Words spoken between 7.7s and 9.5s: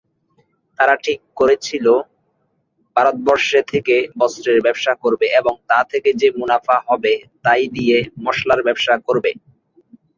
দিয়ে মসলার ব্যবসা করবে।